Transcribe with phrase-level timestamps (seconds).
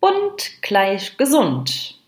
[0.00, 1.98] Bunt gleich gesund.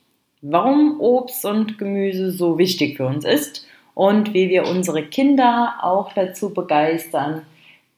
[0.40, 6.12] Warum Obst und Gemüse so wichtig für uns ist und wie wir unsere Kinder auch
[6.12, 7.42] dazu begeistern,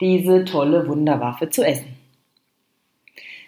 [0.00, 1.96] diese tolle Wunderwaffe zu essen.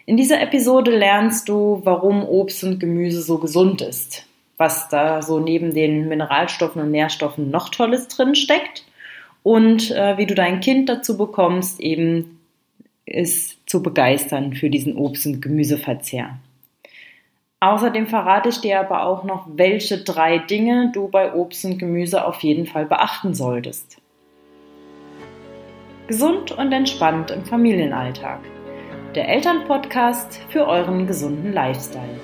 [0.04, 5.38] In dieser Episode lernst du, warum Obst und Gemüse so gesund ist, was da so
[5.38, 8.84] neben den Mineralstoffen und Nährstoffen noch Tolles drin steckt
[9.42, 12.38] und äh, wie du dein Kind dazu bekommst, eben
[13.12, 16.38] es zu begeistern für diesen Obst- und Gemüseverzehr.
[17.60, 22.24] Außerdem verrate ich dir aber auch noch, welche drei Dinge du bei Obst und Gemüse
[22.24, 23.98] auf jeden Fall beachten solltest.
[26.08, 28.40] Gesund und entspannt im Familienalltag.
[29.14, 32.18] Der Elternpodcast für euren gesunden Lifestyle.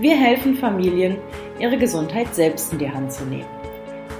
[0.00, 1.16] Wir helfen Familien,
[1.58, 3.48] ihre Gesundheit selbst in die Hand zu nehmen,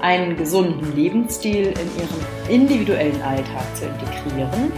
[0.01, 4.71] einen gesunden Lebensstil in ihren individuellen Alltag zu integrieren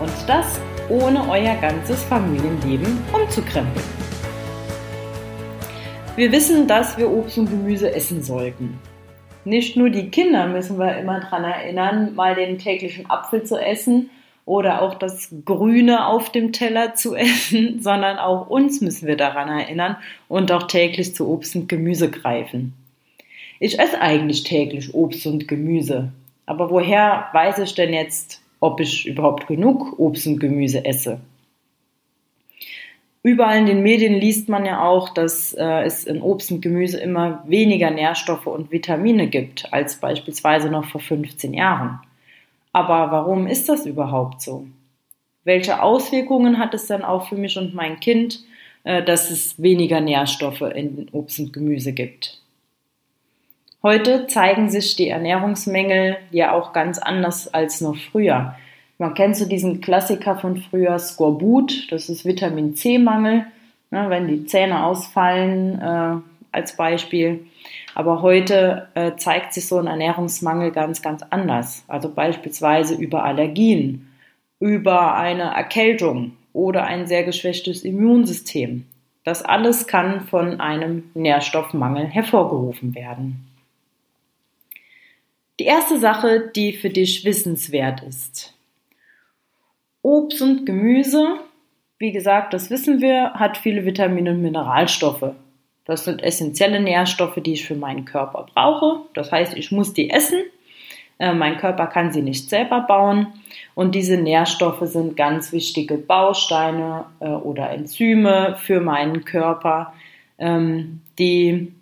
[0.00, 3.84] und das ohne euer ganzes Familienleben umzukrempeln.
[6.16, 8.78] Wir wissen, dass wir Obst und Gemüse essen sollten.
[9.44, 14.10] Nicht nur die Kinder müssen wir immer daran erinnern, mal den täglichen Apfel zu essen
[14.44, 19.48] oder auch das Grüne auf dem Teller zu essen, sondern auch uns müssen wir daran
[19.48, 19.96] erinnern
[20.26, 22.74] und auch täglich zu Obst und Gemüse greifen.
[23.60, 26.12] Ich esse eigentlich täglich Obst und Gemüse,
[26.46, 31.20] aber woher weiß ich denn jetzt, ob ich überhaupt genug Obst und Gemüse esse.
[33.22, 36.98] Überall in den Medien liest man ja auch, dass äh, es in Obst und Gemüse
[36.98, 42.00] immer weniger Nährstoffe und Vitamine gibt als beispielsweise noch vor 15 Jahren.
[42.72, 44.66] Aber warum ist das überhaupt so?
[45.44, 48.44] Welche Auswirkungen hat es dann auch für mich und mein Kind,
[48.84, 52.40] äh, dass es weniger Nährstoffe in Obst und Gemüse gibt?
[53.80, 58.56] Heute zeigen sich die Ernährungsmängel ja auch ganz anders als noch früher.
[58.98, 63.44] Man kennt so diesen Klassiker von früher, Skorbut, das ist Vitamin C-Mangel,
[63.92, 66.16] ne, wenn die Zähne ausfallen äh,
[66.50, 67.46] als Beispiel.
[67.94, 71.84] Aber heute äh, zeigt sich so ein Ernährungsmangel ganz, ganz anders.
[71.86, 74.08] Also beispielsweise über Allergien,
[74.58, 78.86] über eine Erkältung oder ein sehr geschwächtes Immunsystem.
[79.22, 83.47] Das alles kann von einem Nährstoffmangel hervorgerufen werden.
[85.58, 88.54] Die erste Sache, die für dich wissenswert ist.
[90.02, 91.40] Obst und Gemüse,
[91.98, 95.32] wie gesagt, das wissen wir, hat viele Vitamine und Mineralstoffe.
[95.84, 99.00] Das sind essentielle Nährstoffe, die ich für meinen Körper brauche.
[99.14, 100.42] Das heißt, ich muss die essen.
[101.18, 103.28] Äh, mein Körper kann sie nicht selber bauen.
[103.74, 109.94] Und diese Nährstoffe sind ganz wichtige Bausteine äh, oder Enzyme für meinen Körper,
[110.38, 111.72] ähm, die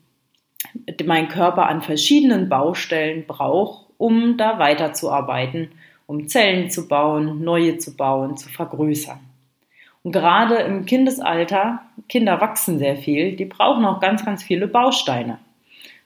[1.04, 5.69] mein Körper an verschiedenen Baustellen braucht, um da weiterzuarbeiten,
[6.06, 9.21] um Zellen zu bauen, neue zu bauen, zu vergrößern.
[10.03, 15.38] Und gerade im Kindesalter, Kinder wachsen sehr viel, die brauchen auch ganz, ganz viele Bausteine.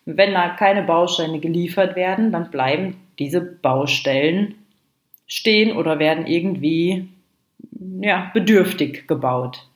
[0.06, 4.54] Und wenn da keine Bausteine geliefert werden, dann bleiben diese Baustellen
[5.26, 7.08] stehen oder werden irgendwie
[8.00, 9.66] ja, bedürftig gebaut.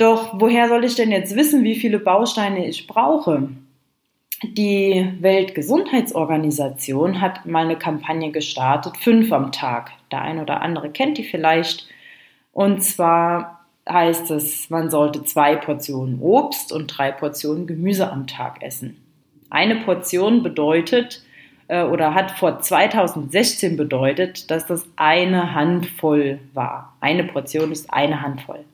[0.00, 3.50] Doch woher soll ich denn jetzt wissen, wie viele Bausteine ich brauche?
[4.42, 9.90] Die Weltgesundheitsorganisation hat mal eine Kampagne gestartet, fünf am Tag.
[10.10, 11.86] Der ein oder andere kennt die vielleicht.
[12.54, 18.62] Und zwar heißt es, man sollte zwei Portionen Obst und drei Portionen Gemüse am Tag
[18.62, 18.96] essen.
[19.50, 21.22] Eine Portion bedeutet
[21.68, 26.96] äh, oder hat vor 2016 bedeutet, dass das eine Handvoll war.
[27.00, 28.64] Eine Portion ist eine Handvoll.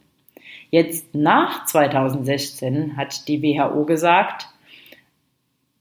[0.76, 4.50] Jetzt nach 2016 hat die WHO gesagt,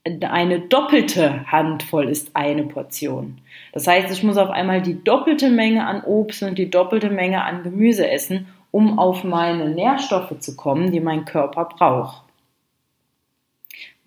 [0.05, 3.41] eine doppelte Handvoll ist eine Portion.
[3.73, 7.43] Das heißt, ich muss auf einmal die doppelte Menge an Obst und die doppelte Menge
[7.43, 12.23] an Gemüse essen, um auf meine Nährstoffe zu kommen, die mein Körper braucht.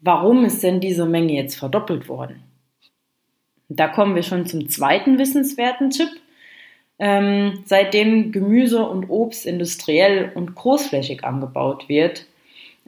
[0.01, 2.45] Warum ist denn diese Menge jetzt verdoppelt worden?
[3.69, 6.09] Da kommen wir schon zum zweiten wissenswerten Tipp.
[6.99, 12.27] Ähm, seitdem Gemüse und Obst industriell und großflächig angebaut wird,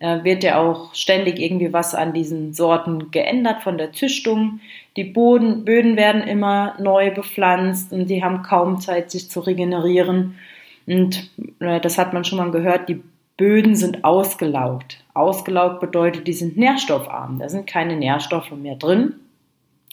[0.00, 4.60] äh, wird ja auch ständig irgendwie was an diesen Sorten geändert von der Züchtung.
[4.96, 10.38] Die Boden, Böden werden immer neu bepflanzt und die haben kaum Zeit, sich zu regenerieren.
[10.86, 11.30] Und
[11.60, 13.00] äh, das hat man schon mal gehört, die
[13.36, 15.04] Böden sind ausgelaugt.
[15.14, 17.38] Ausgelaugt bedeutet, die sind nährstoffarm.
[17.38, 19.19] Da sind keine Nährstoffe mehr drin.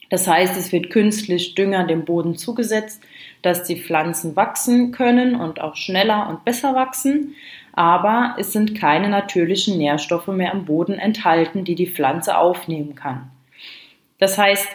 [0.09, 3.01] Das heißt, es wird künstlich Dünger dem Boden zugesetzt,
[3.41, 7.35] dass die Pflanzen wachsen können und auch schneller und besser wachsen.
[7.73, 13.29] Aber es sind keine natürlichen Nährstoffe mehr am Boden enthalten, die die Pflanze aufnehmen kann.
[14.17, 14.67] Das heißt,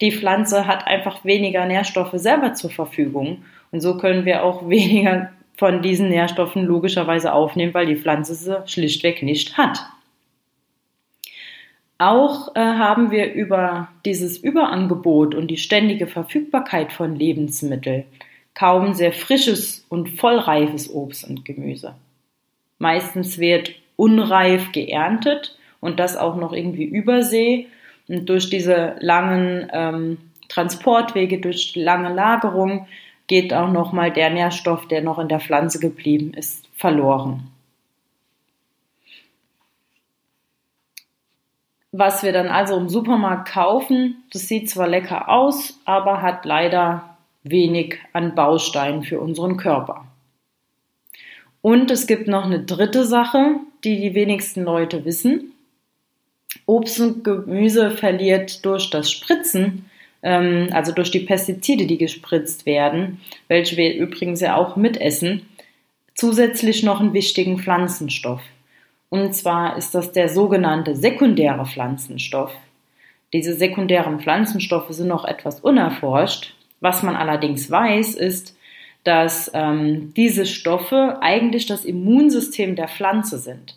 [0.00, 5.30] die Pflanze hat einfach weniger Nährstoffe selber zur Verfügung und so können wir auch weniger
[5.56, 9.84] von diesen Nährstoffen logischerweise aufnehmen, weil die Pflanze sie schlichtweg nicht hat.
[11.98, 18.04] Auch äh, haben wir über dieses Überangebot und die ständige Verfügbarkeit von Lebensmitteln
[18.54, 21.94] kaum sehr frisches und vollreifes Obst und Gemüse.
[22.78, 27.68] Meistens wird unreif geerntet und das auch noch irgendwie übersee.
[28.08, 30.18] Und durch diese langen ähm,
[30.48, 32.86] Transportwege, durch lange Lagerung
[33.26, 37.51] geht auch nochmal der Nährstoff, der noch in der Pflanze geblieben ist, verloren.
[41.92, 47.16] Was wir dann also im Supermarkt kaufen, das sieht zwar lecker aus, aber hat leider
[47.44, 50.06] wenig an Bausteinen für unseren Körper.
[51.60, 55.52] Und es gibt noch eine dritte Sache, die die wenigsten Leute wissen.
[56.64, 59.84] Obst und Gemüse verliert durch das Spritzen,
[60.22, 65.46] ähm, also durch die Pestizide, die gespritzt werden, welche wir übrigens ja auch mitessen,
[66.14, 68.42] zusätzlich noch einen wichtigen Pflanzenstoff.
[69.12, 72.50] Und zwar ist das der sogenannte sekundäre Pflanzenstoff.
[73.34, 76.54] Diese sekundären Pflanzenstoffe sind noch etwas unerforscht.
[76.80, 78.56] Was man allerdings weiß, ist,
[79.04, 83.76] dass ähm, diese Stoffe eigentlich das Immunsystem der Pflanze sind.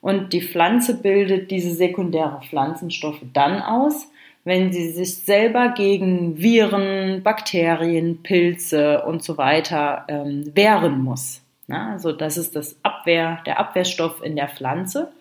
[0.00, 4.10] Und die Pflanze bildet diese sekundären Pflanzenstoffe dann aus,
[4.44, 11.43] wenn sie sich selber gegen Viren, Bakterien, Pilze und so weiter ähm, wehren muss.
[11.66, 15.12] Na, also das ist das Abwehr, der Abwehrstoff in der Pflanze.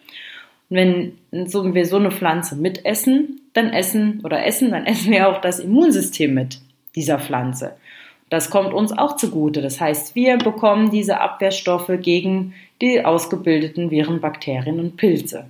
[0.69, 0.77] Und
[1.31, 5.41] wenn so, wir so eine Pflanze mitessen, dann essen oder essen, dann essen wir auch
[5.41, 6.59] das Immunsystem mit
[6.95, 7.75] dieser Pflanze.
[8.29, 9.61] Das kommt uns auch zugute.
[9.61, 15.45] Das heißt, wir bekommen diese Abwehrstoffe gegen die ausgebildeten Viren, Bakterien und Pilze.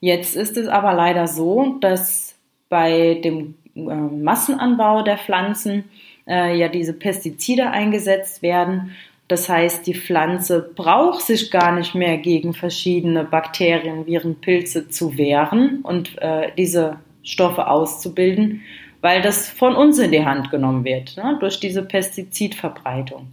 [0.00, 2.36] Jetzt ist es aber leider so, dass
[2.68, 5.84] bei dem äh, Massenanbau der Pflanzen
[6.28, 8.94] äh, ja diese Pestizide eingesetzt werden
[9.28, 15.18] das heißt, die Pflanze braucht sich gar nicht mehr gegen verschiedene Bakterien, Viren, Pilze zu
[15.18, 18.62] wehren und äh, diese Stoffe auszubilden,
[19.02, 23.28] weil das von uns in die Hand genommen wird, ne, durch diese Pestizidverbreitung.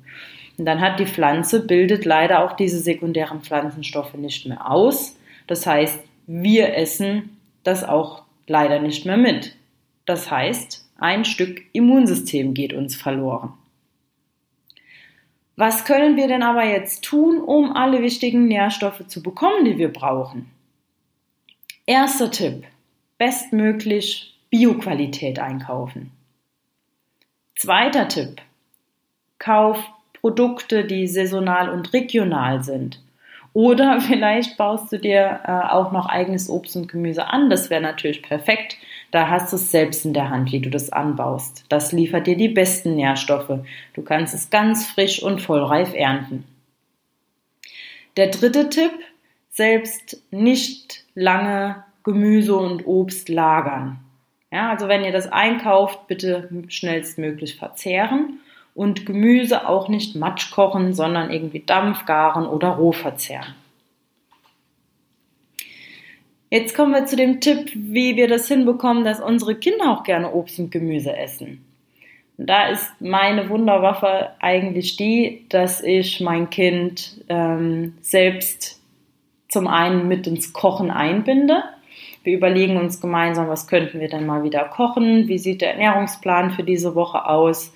[0.57, 5.17] Und dann hat die Pflanze, bildet leider auch diese sekundären Pflanzenstoffe nicht mehr aus.
[5.47, 9.55] Das heißt, wir essen das auch leider nicht mehr mit.
[10.05, 13.53] Das heißt, ein Stück Immunsystem geht uns verloren.
[15.57, 19.91] Was können wir denn aber jetzt tun, um alle wichtigen Nährstoffe zu bekommen, die wir
[19.91, 20.51] brauchen?
[21.85, 22.63] Erster Tipp.
[23.17, 26.11] Bestmöglich Bioqualität einkaufen.
[27.55, 28.41] Zweiter Tipp.
[29.39, 29.79] Kauf
[30.13, 33.01] Produkte, die saisonal und regional sind.
[33.53, 37.49] Oder vielleicht baust du dir äh, auch noch eigenes Obst und Gemüse an.
[37.49, 38.77] Das wäre natürlich perfekt.
[39.11, 41.65] Da hast du es selbst in der Hand, wie du das anbaust.
[41.69, 43.59] Das liefert dir die besten Nährstoffe.
[43.93, 46.43] Du kannst es ganz frisch und vollreif ernten.
[48.17, 48.91] Der dritte Tipp,
[49.51, 53.99] selbst nicht lange Gemüse und Obst lagern.
[54.51, 58.39] Ja, also wenn ihr das einkauft, bitte schnellstmöglich verzehren
[58.73, 63.55] und Gemüse auch nicht matsch kochen, sondern irgendwie dampfgaren oder roh verzehren.
[66.55, 70.31] Jetzt kommen wir zu dem Tipp, wie wir das hinbekommen, dass unsere Kinder auch gerne
[70.31, 71.65] Obst und Gemüse essen.
[72.37, 78.79] Und da ist meine Wunderwaffe eigentlich die, dass ich mein Kind ähm, selbst
[79.49, 81.61] zum einen mit ins Kochen einbinde.
[82.23, 86.51] Wir überlegen uns gemeinsam, was könnten wir denn mal wieder kochen, wie sieht der Ernährungsplan
[86.51, 87.73] für diese Woche aus.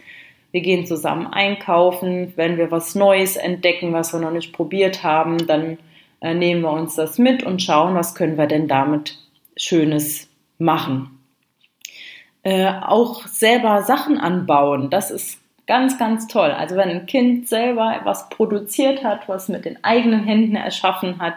[0.54, 2.32] Wir gehen zusammen einkaufen.
[2.38, 5.80] Wenn wir was Neues entdecken, was wir noch nicht probiert haben, dann
[6.22, 9.18] äh, nehmen wir uns das mit und schauen, was können wir denn damit
[9.56, 11.20] Schönes machen.
[12.44, 16.52] Äh, auch selber Sachen anbauen, das ist ganz, ganz toll.
[16.52, 21.36] Also wenn ein Kind selber was produziert hat, was mit den eigenen Händen erschaffen hat,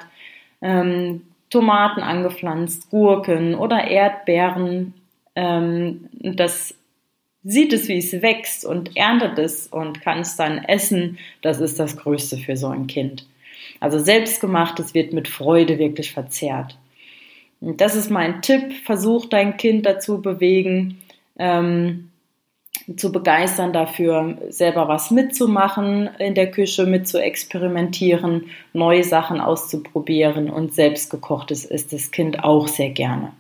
[0.63, 4.95] ähm, Tomaten angepflanzt, Gurken oder Erdbeeren,
[5.35, 6.75] ähm, das
[7.45, 11.79] sieht es, wie es wächst und erntet es und kann es dann essen, das ist
[11.79, 13.27] das Größte für so ein Kind.
[13.83, 16.79] Also selbstgemachtes wird mit Freude wirklich verzehrt.
[17.61, 18.73] Und das ist mein Tipp.
[18.85, 21.03] Versuch dein Kind dazu bewegen,
[21.37, 22.11] ähm,
[22.97, 30.49] zu begeistern dafür, selber was mitzumachen in der Küche, mit zu experimentieren, neue Sachen auszuprobieren
[30.49, 33.33] und selbstgekochtes isst das Kind auch sehr gerne.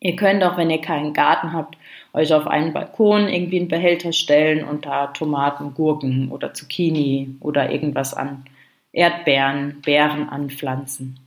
[0.00, 1.78] Ihr könnt auch, wenn ihr keinen Garten habt,
[2.12, 7.72] euch auf einen Balkon irgendwie einen Behälter stellen und da Tomaten, Gurken oder Zucchini oder
[7.72, 8.44] irgendwas an
[8.94, 11.18] Erdbeeren, Beeren anpflanzen.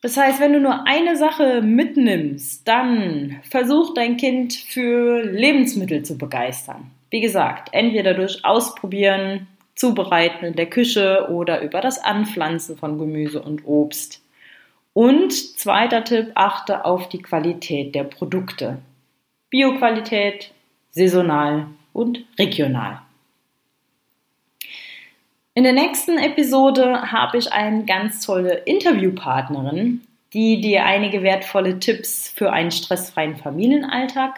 [0.00, 6.16] Das heißt, wenn du nur eine Sache mitnimmst, dann versuch dein Kind für Lebensmittel zu
[6.16, 6.92] begeistern.
[7.10, 13.42] Wie gesagt, entweder durch Ausprobieren, Zubereiten in der Küche oder über das Anpflanzen von Gemüse
[13.42, 14.22] und Obst.
[14.92, 18.78] Und zweiter Tipp, achte auf die Qualität der Produkte.
[19.50, 20.52] Bioqualität,
[20.90, 23.02] saisonal und regional.
[25.56, 30.02] In der nächsten Episode habe ich eine ganz tolle Interviewpartnerin,
[30.34, 34.34] die dir einige wertvolle Tipps für einen stressfreien Familienalltag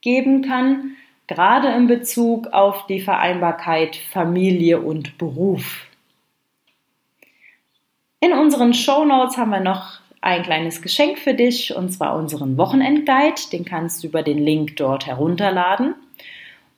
[0.00, 5.88] geben kann, gerade in Bezug auf die Vereinbarkeit Familie und Beruf.
[8.20, 12.56] In unseren Show Notes haben wir noch ein kleines Geschenk für dich und zwar unseren
[12.56, 13.42] Wochenendguide.
[13.52, 15.96] Den kannst du über den Link dort herunterladen.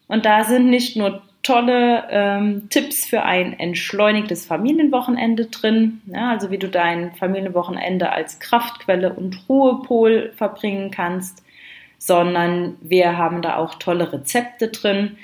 [0.09, 6.51] Und da sind nicht nur tolle ähm, Tipps für ein entschleunigtes Familienwochenende drin, ja, also
[6.51, 11.45] wie du dein Familienwochenende als Kraftquelle und Ruhepol verbringen kannst,
[11.99, 15.17] sondern wir haben da auch tolle Rezepte drin,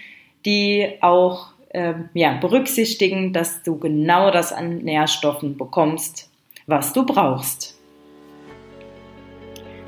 [0.45, 6.31] die auch ähm, ja, berücksichtigen, dass du genau das an Nährstoffen bekommst,
[6.67, 7.79] was du brauchst.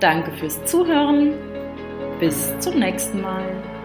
[0.00, 1.34] Danke fürs Zuhören.
[2.20, 3.75] Bis zum nächsten Mal.